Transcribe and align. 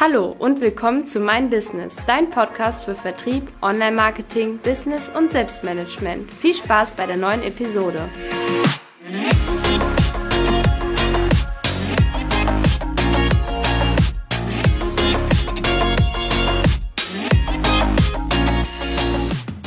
Hallo 0.00 0.34
und 0.38 0.62
willkommen 0.62 1.06
zu 1.06 1.20
Mein 1.20 1.50
Business, 1.50 1.94
dein 2.06 2.30
Podcast 2.30 2.82
für 2.82 2.94
Vertrieb, 2.94 3.46
Online-Marketing, 3.60 4.58
Business 4.58 5.10
und 5.14 5.30
Selbstmanagement. 5.30 6.32
Viel 6.32 6.54
Spaß 6.54 6.92
bei 6.92 7.04
der 7.04 7.18
neuen 7.18 7.42
Episode. 7.42 8.08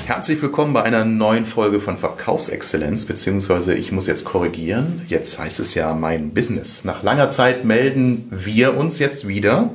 Herzlich 0.07 0.41
willkommen 0.41 0.73
bei 0.73 0.81
einer 0.81 1.05
neuen 1.05 1.45
Folge 1.45 1.79
von 1.79 1.97
Verkaufsexzellenz, 1.97 3.05
beziehungsweise 3.05 3.75
ich 3.75 3.91
muss 3.91 4.07
jetzt 4.07 4.25
korrigieren. 4.25 5.03
Jetzt 5.07 5.39
heißt 5.39 5.59
es 5.59 5.75
ja 5.75 5.93
mein 5.93 6.33
Business. 6.33 6.83
Nach 6.83 7.03
langer 7.03 7.29
Zeit 7.29 7.63
melden 7.63 8.27
wir 8.31 8.75
uns 8.75 8.97
jetzt 8.97 9.27
wieder. 9.27 9.69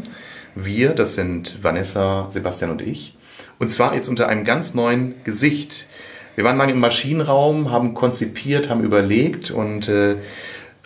Wir, 0.54 0.90
das 0.90 1.14
sind 1.14 1.62
Vanessa, 1.62 2.26
Sebastian 2.30 2.70
und 2.70 2.82
ich. 2.82 3.16
Und 3.58 3.70
zwar 3.70 3.94
jetzt 3.94 4.08
unter 4.08 4.28
einem 4.28 4.44
ganz 4.44 4.74
neuen 4.74 5.14
Gesicht. 5.24 5.86
Wir 6.34 6.44
waren 6.44 6.56
lange 6.56 6.72
im 6.72 6.80
Maschinenraum, 6.80 7.70
haben 7.70 7.94
konzipiert, 7.94 8.70
haben 8.70 8.82
überlegt 8.82 9.50
und 9.50 9.88
äh, 9.88 10.16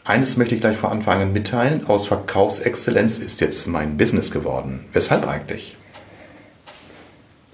eines 0.04 0.36
möchte 0.36 0.54
ich 0.54 0.60
gleich 0.60 0.76
vor 0.76 0.92
Anfang 0.92 1.22
an 1.22 1.32
mitteilen. 1.32 1.86
Aus 1.86 2.06
Verkaufsexzellenz 2.06 3.18
ist 3.18 3.40
jetzt 3.40 3.66
mein 3.68 3.96
Business 3.96 4.30
geworden. 4.30 4.84
Weshalb 4.92 5.26
eigentlich? 5.26 5.76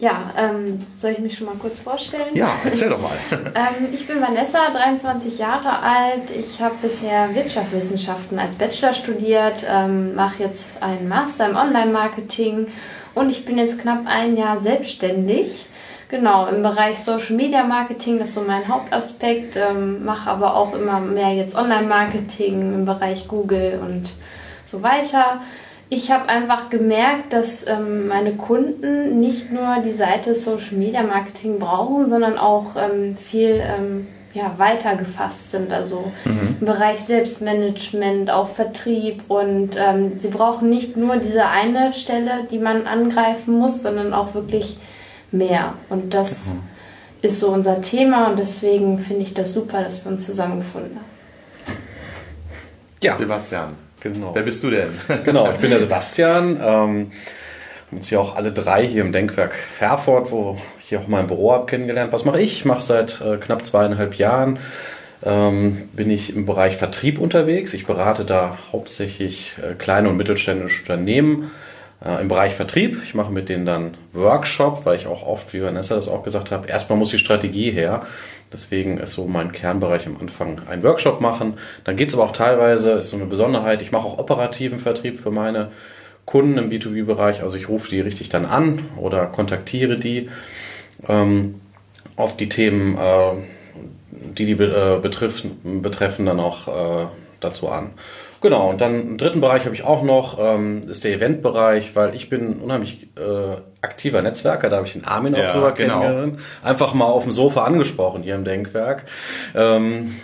Ja, 0.00 0.32
ähm, 0.34 0.86
soll 0.96 1.10
ich 1.10 1.18
mich 1.18 1.36
schon 1.36 1.46
mal 1.46 1.56
kurz 1.56 1.78
vorstellen? 1.78 2.34
Ja, 2.34 2.54
erzähl 2.64 2.88
doch 2.88 3.02
mal. 3.02 3.12
ähm, 3.30 3.88
ich 3.92 4.06
bin 4.06 4.22
Vanessa, 4.22 4.70
23 4.70 5.38
Jahre 5.38 5.80
alt. 5.80 6.30
Ich 6.34 6.62
habe 6.62 6.74
bisher 6.80 7.34
Wirtschaftswissenschaften 7.34 8.38
als 8.38 8.54
Bachelor 8.54 8.94
studiert, 8.94 9.66
ähm, 9.68 10.14
mache 10.14 10.42
jetzt 10.42 10.82
einen 10.82 11.06
Master 11.06 11.50
im 11.50 11.56
Online-Marketing 11.56 12.68
und 13.14 13.28
ich 13.28 13.44
bin 13.44 13.58
jetzt 13.58 13.78
knapp 13.78 14.06
ein 14.06 14.38
Jahr 14.38 14.58
selbstständig. 14.58 15.66
Genau, 16.08 16.46
im 16.46 16.62
Bereich 16.62 16.98
Social 16.98 17.36
Media 17.36 17.62
Marketing, 17.62 18.18
das 18.18 18.30
ist 18.30 18.36
so 18.36 18.40
mein 18.40 18.68
Hauptaspekt, 18.68 19.56
ähm, 19.56 20.02
mache 20.02 20.30
aber 20.30 20.56
auch 20.56 20.74
immer 20.74 20.98
mehr 20.98 21.34
jetzt 21.34 21.54
Online-Marketing 21.54 22.74
im 22.74 22.84
Bereich 22.86 23.28
Google 23.28 23.78
und 23.84 24.12
so 24.64 24.82
weiter 24.82 25.42
ich 25.92 26.12
habe 26.12 26.28
einfach 26.28 26.70
gemerkt, 26.70 27.32
dass 27.32 27.66
ähm, 27.66 28.06
meine 28.06 28.34
Kunden 28.34 29.18
nicht 29.18 29.50
nur 29.50 29.78
die 29.84 29.92
Seite 29.92 30.36
Social 30.36 30.76
Media 30.76 31.02
Marketing 31.02 31.58
brauchen, 31.58 32.08
sondern 32.08 32.38
auch 32.38 32.76
ähm, 32.76 33.16
viel 33.16 33.60
ähm, 33.60 34.06
ja, 34.32 34.54
weiter 34.56 34.94
gefasst 34.94 35.50
sind. 35.50 35.72
Also 35.72 36.12
mhm. 36.24 36.56
im 36.60 36.66
Bereich 36.66 37.00
Selbstmanagement, 37.00 38.30
auch 38.30 38.48
Vertrieb 38.48 39.24
und 39.26 39.70
ähm, 39.76 40.20
sie 40.20 40.28
brauchen 40.28 40.70
nicht 40.70 40.96
nur 40.96 41.16
diese 41.16 41.46
eine 41.46 41.92
Stelle, 41.92 42.46
die 42.48 42.58
man 42.58 42.86
angreifen 42.86 43.58
muss, 43.58 43.82
sondern 43.82 44.14
auch 44.14 44.34
wirklich 44.34 44.78
mehr. 45.32 45.74
Und 45.88 46.14
das 46.14 46.50
mhm. 46.50 46.60
ist 47.22 47.40
so 47.40 47.48
unser 47.48 47.80
Thema 47.80 48.28
und 48.28 48.38
deswegen 48.38 49.00
finde 49.00 49.22
ich 49.22 49.34
das 49.34 49.52
super, 49.52 49.82
dass 49.82 50.04
wir 50.04 50.12
uns 50.12 50.24
zusammengefunden 50.24 50.96
haben. 50.96 51.76
Ja. 53.02 53.16
Sebastian. 53.16 53.89
Genau. 54.00 54.34
Wer 54.34 54.42
bist 54.42 54.62
du 54.62 54.70
denn? 54.70 54.90
genau, 55.24 55.50
ich 55.52 55.58
bin 55.58 55.70
der 55.70 55.80
Sebastian. 55.80 56.56
Ähm, 56.56 57.12
haben 57.88 57.96
uns 57.96 58.08
hier 58.08 58.20
auch 58.20 58.36
alle 58.36 58.52
drei 58.52 58.86
hier 58.86 59.02
im 59.02 59.12
Denkwerk 59.12 59.54
Herford, 59.78 60.30
wo 60.30 60.58
ich 60.78 60.86
hier 60.86 61.00
auch 61.00 61.08
mein 61.08 61.26
Büro 61.26 61.52
habe, 61.52 61.66
kennengelernt. 61.66 62.12
Was 62.12 62.24
mache 62.24 62.40
ich? 62.40 62.52
Ich 62.52 62.64
mache 62.64 62.82
seit 62.82 63.20
äh, 63.20 63.36
knapp 63.36 63.64
zweieinhalb 63.64 64.14
Jahren 64.14 64.58
ähm, 65.22 65.88
bin 65.92 66.10
ich 66.10 66.34
im 66.34 66.46
Bereich 66.46 66.76
Vertrieb 66.76 67.18
unterwegs. 67.18 67.74
Ich 67.74 67.86
berate 67.86 68.24
da 68.24 68.58
hauptsächlich 68.72 69.52
äh, 69.62 69.74
kleine 69.74 70.08
und 70.08 70.16
mittelständische 70.16 70.82
Unternehmen 70.82 71.50
im 72.02 72.28
Bereich 72.28 72.54
Vertrieb. 72.54 73.02
Ich 73.04 73.14
mache 73.14 73.30
mit 73.30 73.50
denen 73.50 73.66
dann 73.66 73.94
Workshop, 74.14 74.86
weil 74.86 74.96
ich 74.96 75.06
auch 75.06 75.26
oft, 75.26 75.52
wie 75.52 75.62
Vanessa 75.62 75.96
das 75.96 76.08
auch 76.08 76.22
gesagt 76.22 76.50
hat, 76.50 76.66
erstmal 76.66 76.98
muss 76.98 77.10
die 77.10 77.18
Strategie 77.18 77.70
her. 77.70 78.06
Deswegen 78.52 78.98
ist 78.98 79.12
so 79.12 79.26
mein 79.26 79.52
Kernbereich 79.52 80.06
am 80.06 80.16
Anfang 80.18 80.62
ein 80.68 80.82
Workshop 80.82 81.20
machen. 81.20 81.54
Dann 81.84 81.96
geht 81.96 82.08
es 82.08 82.14
aber 82.14 82.24
auch 82.24 82.32
teilweise, 82.32 82.92
ist 82.92 83.10
so 83.10 83.16
eine 83.16 83.26
Besonderheit, 83.26 83.82
ich 83.82 83.92
mache 83.92 84.06
auch 84.06 84.18
operativen 84.18 84.78
Vertrieb 84.78 85.20
für 85.20 85.30
meine 85.30 85.70
Kunden 86.24 86.58
im 86.58 86.70
B2B-Bereich. 86.70 87.42
Also 87.42 87.56
ich 87.56 87.68
rufe 87.68 87.90
die 87.90 88.00
richtig 88.00 88.28
dann 88.28 88.46
an 88.46 88.88
oder 88.96 89.26
kontaktiere 89.26 89.98
die 89.98 90.30
ähm, 91.08 91.60
auf 92.16 92.36
die 92.36 92.48
Themen, 92.48 92.96
äh, 92.98 93.32
die 94.36 94.46
die 94.46 94.52
äh, 94.52 94.98
betreffen, 95.00 95.82
betreffen, 95.82 96.26
dann 96.26 96.40
auch 96.40 96.68
äh, 96.68 97.06
dazu 97.40 97.68
an. 97.68 97.90
Genau, 98.42 98.70
und 98.70 98.80
dann 98.80 98.94
einen 98.94 99.18
dritten 99.18 99.42
Bereich 99.42 99.66
habe 99.66 99.74
ich 99.74 99.84
auch 99.84 100.02
noch, 100.02 100.38
ähm, 100.40 100.88
ist 100.88 101.04
der 101.04 101.12
Eventbereich, 101.12 101.94
weil 101.94 102.14
ich 102.14 102.30
bin 102.30 102.54
unheimlich 102.60 103.08
äh, 103.16 103.56
aktiver 103.82 104.22
Netzwerker, 104.22 104.70
da 104.70 104.76
habe 104.76 104.86
ich 104.86 104.94
den 104.94 105.04
Armin 105.04 105.34
auch 105.34 105.52
drüber 105.52 105.72
genau. 105.72 106.00
kennengelernt. 106.00 106.40
Einfach 106.62 106.94
mal 106.94 107.04
auf 107.04 107.24
dem 107.24 107.32
Sofa 107.32 107.64
angesprochen 107.64 108.22
hier 108.22 108.34
im 108.36 108.44
Denkwerk. 108.44 109.04
Ähm, 109.54 110.16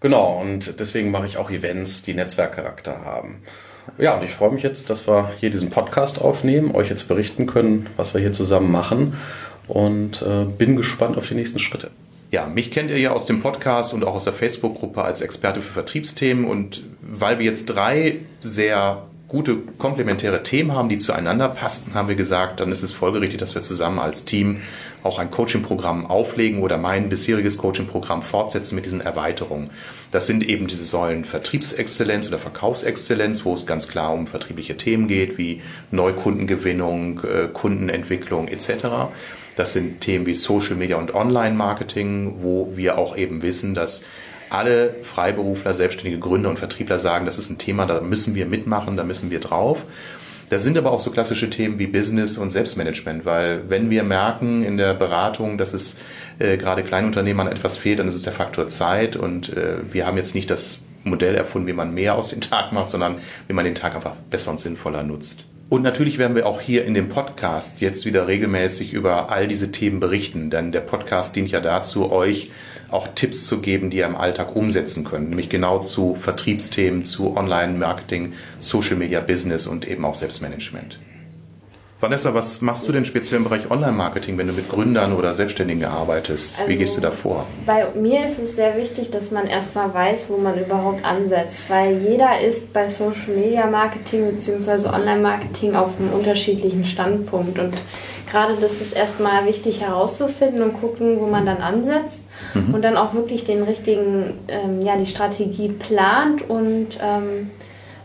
genau, 0.00 0.40
und 0.40 0.80
deswegen 0.80 1.10
mache 1.10 1.26
ich 1.26 1.36
auch 1.36 1.50
Events, 1.50 2.02
die 2.02 2.14
Netzwerkcharakter 2.14 3.04
haben. 3.04 3.42
Ja, 3.98 4.16
und 4.16 4.24
ich 4.24 4.30
freue 4.30 4.52
mich 4.52 4.62
jetzt, 4.62 4.88
dass 4.88 5.06
wir 5.06 5.32
hier 5.36 5.50
diesen 5.50 5.68
Podcast 5.68 6.22
aufnehmen, 6.22 6.74
euch 6.74 6.88
jetzt 6.88 7.06
berichten 7.06 7.46
können, 7.46 7.86
was 7.96 8.14
wir 8.14 8.20
hier 8.20 8.32
zusammen 8.32 8.70
machen 8.70 9.18
und 9.68 10.22
äh, 10.22 10.44
bin 10.44 10.76
gespannt 10.76 11.18
auf 11.18 11.28
die 11.28 11.34
nächsten 11.34 11.58
Schritte. 11.58 11.90
Ja, 12.32 12.46
mich 12.46 12.70
kennt 12.70 12.90
ihr 12.90 12.98
ja 12.98 13.12
aus 13.12 13.26
dem 13.26 13.42
Podcast 13.42 13.92
und 13.92 14.02
auch 14.04 14.14
aus 14.14 14.24
der 14.24 14.32
Facebook-Gruppe 14.32 15.04
als 15.04 15.20
Experte 15.20 15.60
für 15.60 15.70
Vertriebsthemen. 15.70 16.46
Und 16.46 16.82
weil 17.02 17.38
wir 17.38 17.44
jetzt 17.44 17.66
drei 17.66 18.20
sehr 18.40 19.02
gute 19.28 19.58
komplementäre 19.76 20.42
Themen 20.42 20.72
haben, 20.72 20.88
die 20.88 20.96
zueinander 20.96 21.50
passen, 21.50 21.92
haben 21.92 22.08
wir 22.08 22.14
gesagt, 22.14 22.60
dann 22.60 22.72
ist 22.72 22.82
es 22.82 22.90
folgerichtig, 22.90 23.38
dass 23.38 23.54
wir 23.54 23.60
zusammen 23.60 23.98
als 23.98 24.24
Team 24.24 24.62
auch 25.02 25.18
ein 25.18 25.30
Coaching-Programm 25.30 26.06
auflegen 26.06 26.62
oder 26.62 26.78
mein 26.78 27.10
bisheriges 27.10 27.58
Coaching-Programm 27.58 28.22
fortsetzen 28.22 28.76
mit 28.76 28.86
diesen 28.86 29.02
Erweiterungen. 29.02 29.68
Das 30.10 30.26
sind 30.26 30.42
eben 30.42 30.68
diese 30.68 30.84
Säulen 30.84 31.26
Vertriebsexzellenz 31.26 32.28
oder 32.28 32.38
Verkaufsexzellenz, 32.38 33.44
wo 33.44 33.52
es 33.52 33.66
ganz 33.66 33.88
klar 33.88 34.10
um 34.14 34.26
vertriebliche 34.26 34.78
Themen 34.78 35.06
geht, 35.06 35.36
wie 35.36 35.60
Neukundengewinnung, 35.90 37.20
äh, 37.24 37.48
Kundenentwicklung 37.52 38.48
etc. 38.48 39.10
Das 39.56 39.72
sind 39.72 40.00
Themen 40.00 40.26
wie 40.26 40.34
Social 40.34 40.76
Media 40.76 40.96
und 40.96 41.14
Online-Marketing, 41.14 42.36
wo 42.40 42.72
wir 42.74 42.98
auch 42.98 43.16
eben 43.16 43.42
wissen, 43.42 43.74
dass 43.74 44.02
alle 44.50 44.96
Freiberufler, 45.02 45.72
selbstständige 45.74 46.20
Gründer 46.20 46.50
und 46.50 46.58
Vertriebler 46.58 46.98
sagen, 46.98 47.24
das 47.24 47.38
ist 47.38 47.50
ein 47.50 47.58
Thema, 47.58 47.86
da 47.86 48.00
müssen 48.00 48.34
wir 48.34 48.46
mitmachen, 48.46 48.96
da 48.96 49.04
müssen 49.04 49.30
wir 49.30 49.40
drauf. 49.40 49.78
Das 50.50 50.62
sind 50.62 50.76
aber 50.76 50.92
auch 50.92 51.00
so 51.00 51.10
klassische 51.10 51.48
Themen 51.48 51.78
wie 51.78 51.86
Business 51.86 52.36
und 52.36 52.50
Selbstmanagement, 52.50 53.24
weil 53.24 53.70
wenn 53.70 53.88
wir 53.88 54.02
merken 54.02 54.62
in 54.62 54.76
der 54.76 54.92
Beratung, 54.92 55.56
dass 55.56 55.72
es 55.72 55.98
äh, 56.38 56.58
gerade 56.58 56.82
Kleinunternehmern 56.82 57.46
etwas 57.46 57.78
fehlt, 57.78 57.98
dann 57.98 58.08
ist 58.08 58.16
es 58.16 58.22
der 58.22 58.34
Faktor 58.34 58.68
Zeit 58.68 59.16
und 59.16 59.56
äh, 59.56 59.76
wir 59.90 60.06
haben 60.06 60.18
jetzt 60.18 60.34
nicht 60.34 60.50
das 60.50 60.84
Modell 61.04 61.34
erfunden, 61.34 61.68
wie 61.68 61.72
man 61.72 61.94
mehr 61.94 62.16
aus 62.16 62.28
dem 62.28 62.42
Tag 62.42 62.72
macht, 62.72 62.90
sondern 62.90 63.16
wie 63.48 63.54
man 63.54 63.64
den 63.64 63.74
Tag 63.74 63.94
einfach 63.94 64.14
besser 64.30 64.50
und 64.50 64.60
sinnvoller 64.60 65.02
nutzt. 65.02 65.46
Und 65.72 65.80
natürlich 65.80 66.18
werden 66.18 66.36
wir 66.36 66.44
auch 66.44 66.60
hier 66.60 66.84
in 66.84 66.92
dem 66.92 67.08
Podcast 67.08 67.80
jetzt 67.80 68.04
wieder 68.04 68.28
regelmäßig 68.28 68.92
über 68.92 69.30
all 69.30 69.48
diese 69.48 69.72
Themen 69.72 70.00
berichten, 70.00 70.50
denn 70.50 70.70
der 70.70 70.82
Podcast 70.82 71.34
dient 71.34 71.50
ja 71.50 71.60
dazu, 71.60 72.12
euch 72.12 72.50
auch 72.90 73.08
Tipps 73.14 73.46
zu 73.46 73.62
geben, 73.62 73.88
die 73.88 73.96
ihr 73.96 74.04
im 74.04 74.14
Alltag 74.14 74.54
umsetzen 74.54 75.02
könnt, 75.02 75.30
nämlich 75.30 75.48
genau 75.48 75.78
zu 75.78 76.14
Vertriebsthemen, 76.20 77.06
zu 77.06 77.38
Online-Marketing, 77.38 78.34
Social 78.58 78.96
Media 78.96 79.20
Business 79.20 79.66
und 79.66 79.88
eben 79.88 80.04
auch 80.04 80.14
Selbstmanagement. 80.14 80.98
Vanessa, 82.02 82.34
was 82.34 82.60
machst 82.60 82.88
du 82.88 82.90
denn 82.90 83.04
speziell 83.04 83.38
im 83.38 83.44
Bereich 83.44 83.70
Online-Marketing, 83.70 84.36
wenn 84.36 84.48
du 84.48 84.52
mit 84.52 84.68
Gründern 84.68 85.12
oder 85.12 85.34
Selbstständigen 85.34 85.84
arbeitest? 85.84 86.58
Also, 86.58 86.68
Wie 86.68 86.76
gehst 86.76 86.96
du 86.96 87.00
da 87.00 87.12
vor? 87.12 87.46
Bei 87.64 87.86
mir 87.94 88.26
ist 88.26 88.40
es 88.40 88.56
sehr 88.56 88.76
wichtig, 88.76 89.12
dass 89.12 89.30
man 89.30 89.46
erstmal 89.46 89.94
weiß, 89.94 90.28
wo 90.28 90.36
man 90.36 90.58
überhaupt 90.58 91.04
ansetzt, 91.04 91.70
weil 91.70 91.98
jeder 91.98 92.40
ist 92.40 92.72
bei 92.72 92.88
Social 92.88 93.36
Media 93.36 93.66
Marketing 93.66 94.32
bzw. 94.32 94.88
Online-Marketing 94.88 95.76
auf 95.76 95.90
einem 95.96 96.12
unterschiedlichen 96.12 96.84
Standpunkt 96.84 97.60
und 97.60 97.74
gerade 98.28 98.54
das 98.60 98.80
ist 98.80 98.96
erstmal 98.96 99.46
wichtig 99.46 99.82
herauszufinden 99.82 100.60
und 100.60 100.80
gucken, 100.80 101.20
wo 101.20 101.28
man 101.28 101.46
dann 101.46 101.58
ansetzt 101.58 102.22
mhm. 102.54 102.74
und 102.74 102.82
dann 102.82 102.96
auch 102.96 103.14
wirklich 103.14 103.44
den 103.44 103.62
richtigen, 103.62 104.40
ähm, 104.48 104.82
ja, 104.82 104.96
die 104.96 105.06
Strategie 105.06 105.68
plant 105.68 106.50
und 106.50 106.98
ähm, 107.00 107.52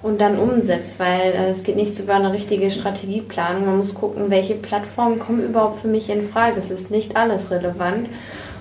und 0.03 0.21
dann 0.21 0.37
umsetzt, 0.37 0.99
weil 0.99 1.31
äh, 1.33 1.49
es 1.49 1.63
geht 1.63 1.75
nichts 1.75 1.99
über 1.99 2.15
eine 2.15 2.33
richtige 2.33 2.69
Strategieplanung. 2.69 3.65
Man 3.65 3.77
muss 3.77 3.93
gucken, 3.93 4.29
welche 4.29 4.55
Plattformen 4.55 5.19
kommen 5.19 5.43
überhaupt 5.43 5.81
für 5.81 5.87
mich 5.87 6.09
in 6.09 6.29
Frage. 6.29 6.59
Es 6.59 6.69
ist 6.69 6.91
nicht 6.91 7.15
alles 7.15 7.49
relevant. 7.51 8.09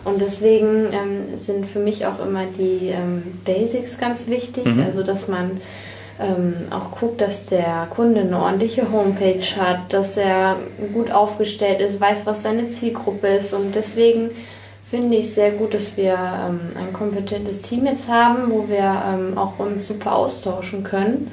Und 0.05 0.21
deswegen 0.21 0.87
ähm, 0.93 1.37
sind 1.37 1.67
für 1.67 1.81
mich 1.81 2.07
auch 2.07 2.25
immer 2.25 2.45
die 2.59 2.89
ähm, 2.89 3.41
Basics 3.45 3.99
ganz 3.99 4.29
wichtig. 4.29 4.65
Mhm. 4.65 4.85
Also, 4.87 5.03
dass 5.03 5.29
man 5.29 5.61
ähm, 6.21 6.55
auch 6.71 6.93
guckt, 6.93 7.21
dass 7.21 7.47
der 7.47 7.89
Kunde 7.91 8.21
eine 8.21 8.39
ordentliche 8.39 8.91
Homepage 8.91 9.45
hat, 9.59 9.93
dass 9.93 10.17
er 10.17 10.57
gut 10.95 11.11
aufgestellt 11.11 11.81
ist, 11.81 12.01
weiß, 12.01 12.25
was 12.25 12.43
seine 12.43 12.71
Zielgruppe 12.71 13.27
ist. 13.29 13.53
Und 13.53 13.75
deswegen 13.75 14.31
finde 14.97 15.19
ich 15.19 15.35
sehr 15.35 15.51
gut, 15.51 15.75
dass 15.75 15.95
wir 15.99 16.15
ähm, 16.15 16.61
ein 16.75 16.91
kompetentes 16.95 17.61
Team 17.61 17.85
jetzt 17.85 18.09
haben, 18.09 18.51
wo 18.51 18.67
wir 18.67 19.03
ähm, 19.07 19.37
auch 19.37 19.59
uns 19.59 19.87
super 19.87 20.17
austauschen 20.17 20.85
können 20.85 21.31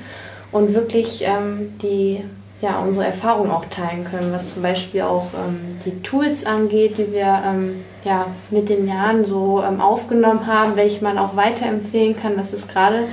und 0.51 0.73
wirklich 0.73 1.21
ähm, 1.21 1.77
die 1.81 2.25
ja, 2.61 2.79
unsere 2.79 3.05
Erfahrungen 3.05 3.51
auch 3.51 3.65
teilen 3.65 4.03
können, 4.03 4.33
was 4.33 4.53
zum 4.53 4.63
Beispiel 4.63 5.03
auch 5.03 5.27
ähm, 5.33 5.79
die 5.85 6.01
Tools 6.01 6.45
angeht, 6.45 6.97
die 6.97 7.13
wir 7.13 7.41
ähm, 7.45 7.85
ja, 8.03 8.27
mit 8.49 8.67
den 8.67 8.85
Jahren 8.85 9.25
so 9.25 9.63
ähm, 9.65 9.79
aufgenommen 9.79 10.45
haben, 10.45 10.75
welche 10.75 11.01
man 11.01 11.17
auch 11.17 11.37
weiterempfehlen 11.37 12.17
kann. 12.17 12.35
Das 12.35 12.51
ist 12.51 12.67
gerade 12.67 13.07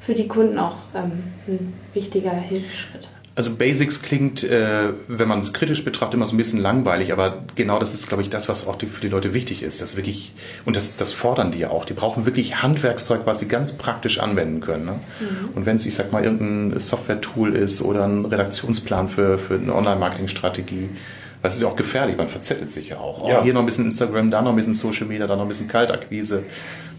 für 0.00 0.14
die 0.14 0.26
Kunden 0.26 0.58
auch 0.58 0.74
ein 0.94 1.72
wichtiger 1.94 2.32
Hilfeschritt. 2.32 3.08
Also 3.34 3.54
Basics 3.54 4.02
klingt, 4.02 4.44
äh, 4.44 4.92
wenn 5.08 5.26
man 5.26 5.40
es 5.40 5.54
kritisch 5.54 5.84
betrachtet, 5.84 6.14
immer 6.14 6.26
so 6.26 6.34
ein 6.34 6.36
bisschen 6.36 6.58
langweilig, 6.58 7.12
aber 7.12 7.44
genau 7.54 7.78
das 7.78 7.94
ist, 7.94 8.06
glaube 8.06 8.22
ich, 8.22 8.28
das, 8.28 8.48
was 8.50 8.66
auch 8.66 8.76
die, 8.76 8.86
für 8.86 9.00
die 9.00 9.08
Leute 9.08 9.32
wichtig 9.32 9.62
ist. 9.62 9.80
Das 9.80 9.96
wirklich, 9.96 10.32
und 10.66 10.76
das, 10.76 10.96
das 10.96 11.14
fordern 11.14 11.50
die 11.50 11.60
ja 11.60 11.70
auch. 11.70 11.86
Die 11.86 11.94
brauchen 11.94 12.26
wirklich 12.26 12.62
Handwerkszeug, 12.62 13.22
was 13.24 13.38
sie 13.38 13.48
ganz 13.48 13.72
praktisch 13.72 14.18
anwenden 14.18 14.60
können. 14.60 14.84
Ne? 14.84 15.00
Mhm. 15.20 15.48
Und 15.54 15.64
wenn 15.64 15.76
es, 15.76 15.86
ich 15.86 15.94
sag 15.94 16.12
mal, 16.12 16.22
irgendein 16.22 16.78
Software-Tool 16.78 17.56
ist 17.56 17.80
oder 17.80 18.04
ein 18.04 18.26
Redaktionsplan 18.26 19.08
für, 19.08 19.38
für 19.38 19.54
eine 19.54 19.74
Online-Marketing-Strategie, 19.74 20.90
das 21.42 21.56
ist 21.56 21.62
ja 21.62 21.68
auch 21.68 21.76
gefährlich, 21.76 22.16
man 22.16 22.28
verzettelt 22.28 22.70
sich 22.70 22.90
ja 22.90 22.98
auch. 22.98 23.28
Ja. 23.28 23.40
Oh, 23.40 23.42
hier 23.42 23.54
noch 23.54 23.60
ein 23.60 23.66
bisschen 23.66 23.86
Instagram, 23.86 24.30
da 24.30 24.42
noch 24.42 24.50
ein 24.50 24.56
bisschen 24.56 24.74
Social 24.74 25.06
Media, 25.06 25.26
da 25.26 25.36
noch 25.36 25.42
ein 25.42 25.48
bisschen 25.48 25.68
Kaltakquise. 25.68 26.44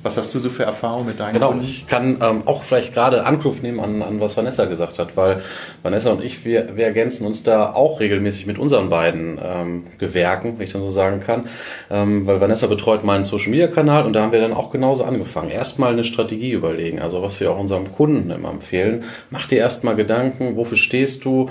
Was 0.03 0.17
hast 0.17 0.35
du 0.35 0.39
so 0.39 0.49
für 0.49 0.63
Erfahrungen 0.63 1.07
mit 1.07 1.19
deinen 1.21 1.33
genau, 1.33 1.49
Kunden? 1.49 1.63
Ich 1.63 1.87
kann 1.87 2.17
ähm, 2.21 2.43
auch 2.45 2.63
vielleicht 2.63 2.93
gerade 2.93 3.25
Anknüpf 3.25 3.61
nehmen 3.61 3.79
an, 3.79 4.01
an 4.01 4.19
was 4.19 4.35
Vanessa 4.35 4.65
gesagt 4.65 4.99
hat, 4.99 5.15
weil 5.15 5.41
Vanessa 5.81 6.11
und 6.11 6.21
ich, 6.21 6.43
wir, 6.43 6.75
wir 6.75 6.83
ergänzen 6.85 7.25
uns 7.25 7.43
da 7.43 7.71
auch 7.73 8.01
regelmäßig 8.01 8.45
mit 8.45 8.57
unseren 8.57 8.89
beiden 8.89 9.39
ähm, 9.41 9.87
Gewerken, 9.99 10.55
wenn 10.57 10.67
ich 10.67 10.73
dann 10.73 10.81
so 10.81 10.89
sagen 10.89 11.21
kann. 11.21 11.45
Ähm, 11.89 12.27
weil 12.27 12.41
Vanessa 12.41 12.67
betreut 12.67 13.05
meinen 13.05 13.23
Social 13.23 13.49
Media 13.49 13.67
Kanal 13.67 14.05
und 14.05 14.11
da 14.11 14.23
haben 14.23 14.33
wir 14.33 14.41
dann 14.41 14.53
auch 14.53 14.71
genauso 14.71 15.05
angefangen. 15.05 15.49
Erstmal 15.49 15.93
eine 15.93 16.03
Strategie 16.03 16.51
überlegen, 16.51 16.99
also 16.99 17.23
was 17.23 17.39
wir 17.39 17.49
auch 17.51 17.59
unserem 17.59 17.89
Kunden 17.93 18.29
immer 18.29 18.49
empfehlen. 18.49 19.05
Mach 19.29 19.47
dir 19.47 19.59
erstmal 19.59 19.95
Gedanken, 19.95 20.57
wofür 20.57 20.77
stehst 20.77 21.23
du? 21.23 21.49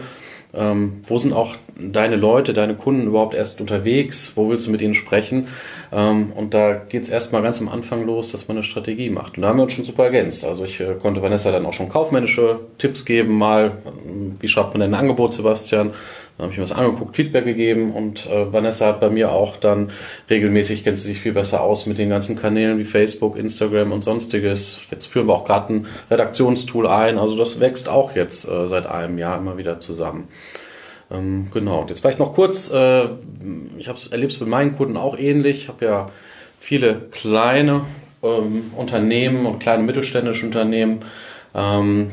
Ähm, 0.54 1.02
wo 1.06 1.16
sind 1.16 1.32
auch 1.32 1.54
deine 1.90 2.16
Leute, 2.16 2.52
deine 2.52 2.74
Kunden 2.74 3.06
überhaupt 3.06 3.34
erst 3.34 3.60
unterwegs? 3.60 4.32
Wo 4.36 4.48
willst 4.48 4.66
du 4.66 4.70
mit 4.70 4.80
ihnen 4.80 4.94
sprechen? 4.94 5.48
Ähm, 5.92 6.32
und 6.34 6.54
da 6.54 6.74
geht 6.74 7.02
es 7.02 7.08
erstmal 7.08 7.42
ganz 7.42 7.60
am 7.60 7.68
Anfang 7.68 8.06
los, 8.06 8.30
dass 8.32 8.48
man 8.48 8.56
eine 8.56 8.64
Strategie 8.64 9.10
macht. 9.10 9.36
Und 9.36 9.42
da 9.42 9.48
haben 9.48 9.58
wir 9.58 9.64
uns 9.64 9.72
schon 9.72 9.84
super 9.84 10.04
ergänzt. 10.04 10.44
Also 10.44 10.64
ich 10.64 10.80
äh, 10.80 10.94
konnte 11.00 11.22
Vanessa 11.22 11.50
dann 11.50 11.66
auch 11.66 11.72
schon 11.72 11.88
kaufmännische 11.88 12.60
Tipps 12.78 13.04
geben, 13.04 13.36
mal, 13.36 13.78
wie 14.40 14.48
schreibt 14.48 14.74
man 14.74 14.80
denn 14.80 14.94
ein 14.94 15.00
Angebot, 15.00 15.32
Sebastian? 15.32 15.92
Dann 16.38 16.44
habe 16.44 16.52
ich 16.52 16.58
mir 16.58 16.64
das 16.64 16.72
angeguckt, 16.72 17.14
Feedback 17.14 17.44
gegeben 17.44 17.92
und 17.92 18.26
äh, 18.26 18.50
Vanessa 18.52 18.86
hat 18.86 19.00
bei 19.00 19.10
mir 19.10 19.32
auch 19.32 19.58
dann 19.58 19.90
regelmäßig, 20.30 20.82
kennt 20.82 20.98
sie 20.98 21.08
sich 21.08 21.20
viel 21.20 21.32
besser 21.32 21.60
aus 21.60 21.84
mit 21.86 21.98
den 21.98 22.08
ganzen 22.08 22.36
Kanälen 22.36 22.78
wie 22.78 22.84
Facebook, 22.84 23.36
Instagram 23.36 23.92
und 23.92 24.02
sonstiges. 24.02 24.80
Jetzt 24.90 25.06
führen 25.06 25.26
wir 25.26 25.34
auch 25.34 25.44
gerade 25.44 25.74
ein 25.74 25.86
Redaktionstool 26.10 26.86
ein, 26.86 27.18
also 27.18 27.36
das 27.36 27.60
wächst 27.60 27.88
auch 27.88 28.16
jetzt 28.16 28.48
äh, 28.48 28.66
seit 28.66 28.86
einem 28.86 29.18
Jahr 29.18 29.38
immer 29.38 29.58
wieder 29.58 29.78
zusammen. 29.78 30.28
Ähm, 31.12 31.48
genau, 31.52 31.82
und 31.82 31.90
jetzt 31.90 32.00
vielleicht 32.00 32.18
noch 32.18 32.32
kurz, 32.32 32.70
äh, 32.70 33.04
ich 33.78 33.88
erlebe 34.10 34.32
es 34.32 34.40
mit 34.40 34.48
meinen 34.48 34.76
Kunden 34.76 34.96
auch 34.96 35.18
ähnlich, 35.18 35.64
ich 35.64 35.68
habe 35.68 35.84
ja 35.84 36.10
viele 36.58 36.94
kleine 37.10 37.82
ähm, 38.22 38.70
Unternehmen 38.76 39.46
und 39.46 39.58
kleine 39.58 39.82
mittelständische 39.82 40.46
Unternehmen, 40.46 41.00
ähm, 41.54 42.12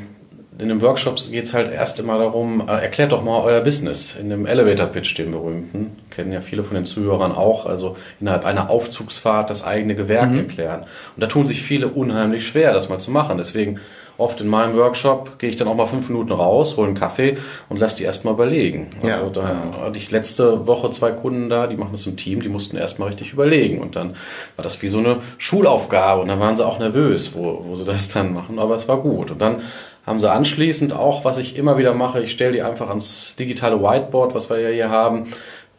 in 0.59 0.67
den 0.67 0.81
Workshops 0.81 1.31
geht 1.31 1.45
es 1.45 1.53
halt 1.53 1.71
erst 1.71 1.99
immer 1.99 2.17
darum, 2.17 2.67
äh, 2.67 2.81
erklärt 2.81 3.13
doch 3.13 3.23
mal 3.23 3.41
euer 3.41 3.61
Business. 3.61 4.17
In 4.17 4.29
dem 4.29 4.45
Elevator 4.45 4.87
Pitch, 4.87 5.17
den 5.17 5.31
berühmten, 5.31 5.95
kennen 6.09 6.33
ja 6.33 6.41
viele 6.41 6.65
von 6.65 6.75
den 6.75 6.83
Zuhörern 6.83 7.31
auch, 7.31 7.65
also 7.65 7.95
innerhalb 8.19 8.43
einer 8.43 8.69
Aufzugsfahrt 8.69 9.49
das 9.49 9.63
eigene 9.63 9.95
Gewerk 9.95 10.31
mhm. 10.31 10.39
erklären. 10.39 10.81
Und 11.15 11.21
da 11.21 11.27
tun 11.27 11.47
sich 11.47 11.63
viele 11.63 11.87
unheimlich 11.87 12.45
schwer, 12.45 12.73
das 12.73 12.89
mal 12.89 12.99
zu 12.99 13.09
machen. 13.09 13.37
Deswegen 13.37 13.79
oft 14.19 14.41
in 14.41 14.47
meinem 14.47 14.75
Workshop 14.75 15.39
gehe 15.39 15.49
ich 15.49 15.55
dann 15.55 15.67
auch 15.67 15.75
mal 15.75 15.87
fünf 15.87 16.09
Minuten 16.09 16.31
raus, 16.31 16.77
hole 16.77 16.87
einen 16.87 16.95
Kaffee 16.95 17.37
und 17.69 17.79
lass 17.79 17.95
die 17.95 18.03
erstmal 18.03 18.33
überlegen. 18.33 18.91
Ja. 19.01 19.17
Also 19.17 19.31
da 19.31 19.55
hatte 19.81 19.97
ich 19.97 20.11
letzte 20.11 20.67
Woche 20.67 20.89
zwei 20.91 21.11
Kunden 21.11 21.49
da, 21.49 21.67
die 21.67 21.77
machen 21.77 21.91
das 21.93 22.05
im 22.05 22.17
Team, 22.17 22.41
die 22.41 22.49
mussten 22.49 22.77
erstmal 22.77 23.09
richtig 23.09 23.33
überlegen. 23.33 23.81
Und 23.81 23.95
dann 23.95 24.15
war 24.55 24.63
das 24.63 24.81
wie 24.81 24.87
so 24.87 24.99
eine 24.99 25.17
Schulaufgabe 25.37 26.21
und 26.21 26.27
dann 26.27 26.39
waren 26.39 26.57
sie 26.57 26.65
auch 26.65 26.79
nervös, 26.79 27.33
wo, 27.33 27.63
wo 27.65 27.75
sie 27.75 27.85
das 27.85 28.09
dann 28.09 28.33
machen, 28.33 28.59
aber 28.59 28.75
es 28.75 28.87
war 28.87 28.97
gut. 28.97 29.31
Und 29.31 29.41
dann 29.41 29.63
haben 30.05 30.19
sie 30.19 30.31
anschließend 30.31 30.91
auch, 30.91 31.23
was 31.23 31.37
ich 31.37 31.55
immer 31.55 31.77
wieder 31.77 31.93
mache, 31.93 32.21
ich 32.21 32.31
stelle 32.31 32.53
die 32.53 32.61
einfach 32.63 32.89
ans 32.89 33.35
digitale 33.37 33.81
Whiteboard, 33.81 34.33
was 34.33 34.49
wir 34.49 34.59
ja 34.59 34.69
hier 34.69 34.89
haben. 34.89 35.27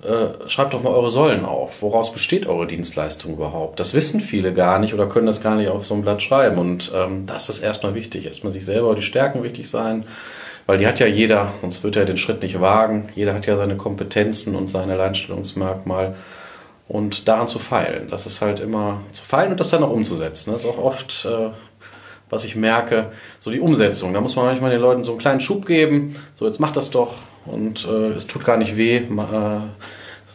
Äh, 0.03 0.49
schreibt 0.49 0.73
doch 0.73 0.83
mal 0.83 0.95
eure 0.95 1.11
Säulen 1.11 1.45
auf. 1.45 1.83
Woraus 1.83 2.13
besteht 2.13 2.47
eure 2.47 2.67
Dienstleistung 2.67 3.35
überhaupt? 3.35 3.79
Das 3.79 3.93
wissen 3.93 4.21
viele 4.21 4.55
gar 4.55 4.79
nicht 4.79 4.95
oder 4.95 5.07
können 5.07 5.27
das 5.27 5.43
gar 5.43 5.57
nicht 5.57 5.69
auf 5.69 5.85
so 5.85 5.95
ein 5.95 6.03
Blatt 6.03 6.23
schreiben. 6.23 6.59
Und 6.59 6.91
ähm, 6.95 7.27
das 7.27 7.51
ist 7.51 7.61
erstmal 7.61 7.95
wichtig. 7.95 8.25
Erstmal 8.25 8.53
sich 8.53 8.65
selber 8.65 8.95
die 8.95 9.03
Stärken 9.03 9.43
wichtig 9.43 9.69
sein, 9.69 10.05
weil 10.67 10.79
die 10.79 10.87
hat 10.87 11.01
ja 11.01 11.07
jeder, 11.07 11.53
sonst 11.61 11.85
wird 11.85 11.97
er 11.97 12.07
den 12.07 12.17
Schritt 12.17 12.43
nicht 12.43 12.61
wagen. 12.61 13.11
Jeder 13.15 13.35
hat 13.35 13.47
ja 13.47 13.57
seine 13.57 13.77
Kompetenzen 13.77 14.57
und 14.57 14.69
seine 14.69 14.95
Alleinstellungsmerkmal. 14.95 16.15
Und 16.89 17.29
daran 17.29 17.47
zu 17.47 17.59
feilen, 17.59 18.09
das 18.09 18.27
ist 18.27 18.41
halt 18.41 18.59
immer 18.59 19.03
zu 19.13 19.23
feilen 19.23 19.53
und 19.53 19.61
das 19.61 19.71
dann 19.71 19.85
auch 19.85 19.91
umzusetzen. 19.91 20.51
Das 20.51 20.65
ist 20.65 20.69
auch 20.69 20.79
oft 20.79 21.29
äh, 21.31 21.51
was 22.31 22.45
ich 22.45 22.57
merke, 22.57 23.13
so 23.41 23.51
die 23.51 23.61
Umsetzung. 23.61 24.15
Da 24.15 24.21
muss 24.21 24.37
man 24.37 24.47
manchmal 24.47 24.71
den 24.71 24.81
Leuten 24.81 25.05
so 25.05 25.13
einen 25.13 25.21
kleinen 25.21 25.41
Schub 25.41 25.67
geben, 25.67 26.15
so 26.35 26.47
jetzt 26.47 26.61
macht 26.61 26.77
das 26.77 26.91
doch 26.91 27.15
und 27.47 27.87
äh, 27.87 28.13
es 28.13 28.27
tut 28.27 28.45
gar 28.45 28.57
nicht 28.57 28.77
weh. 28.77 28.97
Äh, 28.97 29.09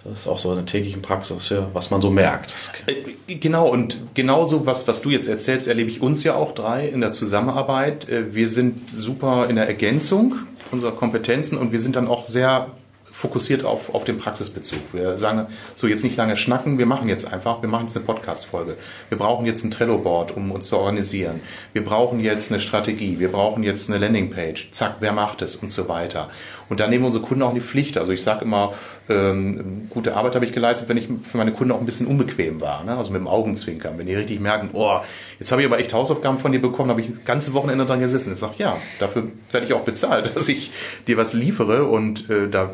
das 0.03 0.19
ist 0.19 0.27
auch 0.27 0.37
so 0.37 0.51
eine 0.51 0.65
tägliche 0.65 0.99
Praxis, 0.99 1.51
was 1.73 1.89
man 1.89 1.99
so 1.99 2.11
merkt. 2.11 2.53
Äh, 2.85 3.35
genau, 3.35 3.67
und 3.67 3.97
genauso, 4.13 4.65
was, 4.65 4.87
was 4.87 5.01
du 5.01 5.09
jetzt 5.09 5.27
erzählst, 5.27 5.67
erlebe 5.67 5.89
ich 5.89 6.01
uns 6.01 6.23
ja 6.23 6.35
auch 6.35 6.53
drei 6.53 6.87
in 6.87 7.01
der 7.01 7.11
Zusammenarbeit. 7.11 8.07
Äh, 8.07 8.35
wir 8.35 8.47
sind 8.47 8.89
super 8.95 9.49
in 9.49 9.55
der 9.55 9.67
Ergänzung 9.67 10.35
unserer 10.71 10.91
Kompetenzen 10.91 11.57
und 11.57 11.71
wir 11.71 11.79
sind 11.79 11.95
dann 11.95 12.07
auch 12.07 12.27
sehr 12.27 12.71
fokussiert 13.15 13.63
auf, 13.63 13.95
auf 13.95 14.03
den 14.03 14.17
Praxisbezug. 14.17 14.79
Wir 14.91 15.17
sagen, 15.17 15.47
so 15.73 15.87
jetzt 15.87 16.03
nicht 16.03 16.17
lange 16.17 16.35
schnacken, 16.35 16.77
wir 16.77 16.85
machen 16.85 17.07
jetzt 17.07 17.31
einfach, 17.31 17.61
wir 17.61 17.69
machen 17.69 17.85
jetzt 17.85 17.95
eine 17.95 18.05
Podcast-Folge. 18.05 18.75
Wir 19.07 19.17
brauchen 19.17 19.45
jetzt 19.45 19.63
ein 19.63 19.71
Trello-Board, 19.71 20.35
um 20.35 20.51
uns 20.51 20.67
zu 20.67 20.77
organisieren. 20.77 21.39
Wir 21.71 21.85
brauchen 21.85 22.19
jetzt 22.19 22.51
eine 22.51 22.59
Strategie, 22.59 23.17
wir 23.19 23.31
brauchen 23.31 23.63
jetzt 23.63 23.89
eine 23.89 23.99
Landingpage. 23.99 24.69
Zack, 24.73 24.97
wer 24.99 25.13
macht 25.13 25.41
es 25.41 25.55
und 25.55 25.71
so 25.71 25.87
weiter. 25.87 26.29
Und 26.69 26.79
da 26.79 26.87
nehmen 26.87 27.05
unsere 27.05 27.23
Kunden 27.23 27.43
auch 27.43 27.49
in 27.49 27.55
die 27.55 27.61
Pflicht. 27.61 27.97
Also 27.97 28.11
ich 28.11 28.23
sage 28.23 28.45
immer, 28.45 28.73
ähm, 29.07 29.87
gute 29.89 30.15
Arbeit 30.15 30.35
habe 30.35 30.45
ich 30.45 30.51
geleistet, 30.51 30.89
wenn 30.89 30.97
ich 30.97 31.07
für 31.23 31.37
meine 31.37 31.51
Kunden 31.51 31.71
auch 31.71 31.79
ein 31.79 31.85
bisschen 31.85 32.07
unbequem 32.07 32.61
war. 32.61 32.83
Ne? 32.83 32.97
Also 32.97 33.11
mit 33.11 33.21
dem 33.21 33.27
Augenzwinkern. 33.27 33.97
Wenn 33.97 34.07
die 34.07 34.15
richtig 34.15 34.39
merken, 34.39 34.69
oh, 34.73 34.99
jetzt 35.39 35.51
habe 35.51 35.61
ich 35.61 35.67
aber 35.67 35.79
echt 35.79 35.93
Hausaufgaben 35.93 36.39
von 36.39 36.51
dir 36.51 36.61
bekommen, 36.61 36.89
habe 36.89 37.01
ich 37.01 37.07
das 37.07 37.23
ganze 37.25 37.53
Wochenende 37.53 37.85
dran 37.85 37.99
gesessen. 37.99 38.33
Ich 38.33 38.39
sage, 38.39 38.55
ja, 38.57 38.77
dafür 38.99 39.27
werde 39.51 39.67
ich 39.67 39.73
auch 39.73 39.83
bezahlt, 39.83 40.31
dass 40.35 40.47
ich 40.47 40.71
dir 41.07 41.17
was 41.17 41.33
liefere 41.33 41.85
und 41.85 42.29
äh, 42.29 42.49
da 42.49 42.71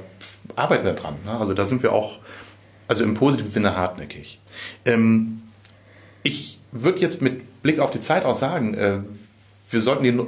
arbeiten 0.55 0.85
wir 0.85 0.93
dran. 0.93 1.15
Ne? 1.25 1.37
Also 1.39 1.53
da 1.53 1.65
sind 1.65 1.83
wir 1.83 1.93
auch, 1.93 2.19
also 2.87 3.03
im 3.03 3.13
positiven 3.13 3.51
Sinne 3.51 3.75
hartnäckig. 3.75 4.39
Ähm, 4.85 5.41
ich 6.23 6.59
würde 6.71 6.99
jetzt 6.99 7.21
mit 7.21 7.61
Blick 7.61 7.79
auf 7.79 7.91
die 7.91 7.99
Zeit 7.99 8.25
auch 8.25 8.35
sagen, 8.35 8.73
äh, 8.73 8.99
wir 9.69 9.81
sollten 9.81 10.03
den 10.03 10.25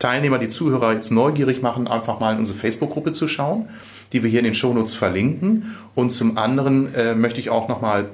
Teilnehmer, 0.00 0.38
die 0.38 0.48
Zuhörer 0.48 0.94
jetzt 0.94 1.12
neugierig 1.12 1.62
machen, 1.62 1.86
einfach 1.86 2.18
mal 2.18 2.32
in 2.32 2.38
unsere 2.38 2.58
Facebook-Gruppe 2.58 3.12
zu 3.12 3.28
schauen, 3.28 3.68
die 4.12 4.24
wir 4.24 4.30
hier 4.30 4.40
in 4.40 4.46
den 4.46 4.54
Shownotes 4.54 4.94
verlinken. 4.94 5.76
Und 5.94 6.10
zum 6.10 6.36
anderen 6.36 6.92
äh, 6.94 7.14
möchte 7.14 7.38
ich 7.38 7.50
auch 7.50 7.68
nochmal 7.68 8.08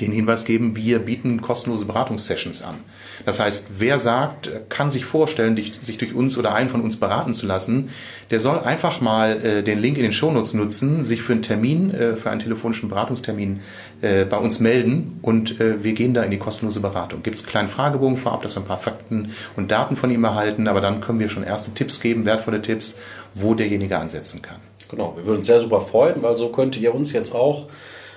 den 0.00 0.12
Hinweis 0.12 0.44
geben, 0.44 0.76
wir 0.76 0.98
bieten 0.98 1.40
kostenlose 1.40 1.84
Beratungssessions 1.84 2.62
an. 2.62 2.76
Das 3.24 3.40
heißt, 3.40 3.66
wer 3.78 3.98
sagt, 3.98 4.50
kann 4.68 4.90
sich 4.90 5.04
vorstellen, 5.04 5.56
sich 5.56 5.98
durch 5.98 6.14
uns 6.14 6.36
oder 6.36 6.54
einen 6.54 6.70
von 6.70 6.80
uns 6.80 6.96
beraten 6.96 7.32
zu 7.32 7.46
lassen, 7.46 7.90
der 8.30 8.40
soll 8.40 8.58
einfach 8.58 9.00
mal 9.00 9.44
äh, 9.44 9.62
den 9.62 9.80
Link 9.80 9.96
in 9.96 10.02
den 10.02 10.12
Shownotes 10.12 10.54
nutzen, 10.54 11.04
sich 11.04 11.22
für 11.22 11.32
einen 11.32 11.42
Termin, 11.42 11.92
äh, 11.92 12.16
für 12.16 12.30
einen 12.30 12.40
telefonischen 12.40 12.88
Beratungstermin 12.88 13.60
äh, 14.02 14.24
bei 14.24 14.36
uns 14.36 14.60
melden 14.60 15.18
und 15.22 15.58
wir 15.58 15.92
gehen 15.92 16.14
da 16.14 16.22
in 16.22 16.30
die 16.30 16.38
kostenlose 16.38 16.80
Beratung. 16.80 17.22
Gibt 17.22 17.36
es 17.36 17.42
einen 17.42 17.50
kleinen 17.50 17.68
Fragebogen 17.68 18.16
vorab, 18.16 18.42
dass 18.42 18.56
wir 18.56 18.62
ein 18.62 18.66
paar 18.66 18.78
Fakten 18.78 19.32
und 19.56 19.70
Daten 19.70 19.96
von 19.96 20.10
ihm 20.10 20.24
erhalten, 20.24 20.68
aber 20.68 20.80
dann 20.80 21.00
können 21.00 21.20
wir 21.20 21.28
schon 21.28 21.44
erste 21.44 21.72
Tipps 21.72 22.00
geben, 22.00 22.24
wertvolle 22.24 22.60
Tipps, 22.60 22.98
wo 23.34 23.54
derjenige 23.54 23.98
ansetzen 23.98 24.42
kann. 24.42 24.56
Genau, 24.88 25.14
wir 25.16 25.24
würden 25.24 25.38
uns 25.38 25.46
sehr 25.46 25.60
super 25.60 25.80
freuen, 25.80 26.22
weil 26.22 26.36
so 26.36 26.48
könnt 26.48 26.76
ihr 26.76 26.94
uns 26.94 27.12
jetzt 27.12 27.34
auch 27.34 27.68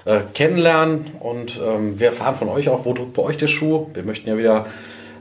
äh, 0.08 0.22
kennenlernen 0.34 1.12
und 1.20 1.60
ähm, 1.62 2.00
wir 2.00 2.08
erfahren 2.08 2.36
von 2.36 2.48
euch 2.48 2.70
auch, 2.70 2.86
wo 2.86 2.94
drückt 2.94 3.14
bei 3.14 3.24
euch 3.24 3.38
der 3.38 3.48
Schuh. 3.48 3.88
Wir 3.94 4.04
möchten 4.04 4.30
ja 4.30 4.38
wieder 4.38 4.68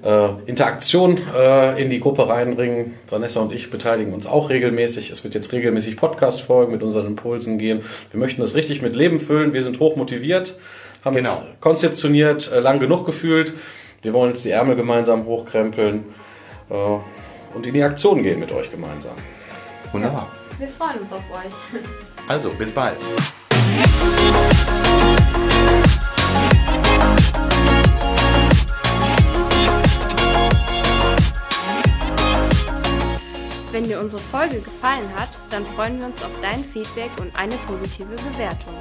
äh, 0.05 0.29
Interaktion 0.47 1.19
äh, 1.35 1.83
in 1.83 1.91
die 1.91 1.99
Gruppe 1.99 2.29
reinbringen. 2.29 2.95
Vanessa 3.11 3.41
und 3.41 3.53
ich 3.53 3.71
beteiligen 3.71 4.15
uns 4.15 4.27
auch 4.27 4.49
regelmäßig. 4.49 5.11
Es 5.11 5.25
wird 5.25 5.35
jetzt 5.35 5.53
regelmäßig 5.53 5.97
Podcast-Folgen 5.97 6.71
mit 6.71 6.85
unseren 6.85 7.07
Impulsen 7.07 7.59
gehen. 7.59 7.83
Wir 8.13 8.21
möchten 8.21 8.41
das 8.41 8.55
richtig 8.55 8.81
mit 8.81 8.95
Leben 8.95 9.19
füllen. 9.19 9.53
Wir 9.53 9.63
sind 9.63 9.81
hoch 9.81 9.97
motiviert, 9.97 10.57
haben 11.05 11.17
genau. 11.17 11.31
jetzt 11.31 11.61
konzeptioniert, 11.61 12.53
äh, 12.53 12.61
lang 12.61 12.79
genug 12.79 13.05
gefühlt. 13.07 13.55
Wir 14.03 14.13
wollen 14.13 14.31
jetzt 14.31 14.45
die 14.45 14.51
Ärmel 14.51 14.77
gemeinsam 14.77 15.27
hochkrempeln 15.27 16.05
äh, 16.71 17.57
und 17.57 17.67
in 17.67 17.75
die 17.75 17.83
Aktion 17.83 18.23
gehen 18.23 18.39
mit 18.39 18.53
euch 18.53 18.71
gemeinsam. 18.71 19.17
Wunderbar. 19.91 20.29
Wir 20.59 20.69
freuen 20.69 21.01
uns 21.01 21.13
auf 21.13 21.25
euch. 21.33 21.81
Also, 22.29 22.51
bis 22.51 22.71
bald. 22.71 22.97
Wenn 33.77 33.89
dir 33.89 34.01
unsere 34.01 34.23
Folge 34.23 34.59
gefallen 34.63 35.07
hat, 35.19 35.29
dann 35.51 35.67
freuen 35.67 35.99
wir 35.99 36.07
uns 36.07 36.23
auf 36.23 36.31
dein 36.41 36.65
Feedback 36.65 37.11
und 37.21 37.37
eine 37.37 37.55
positive 37.67 38.09
Bewertung. 38.09 38.73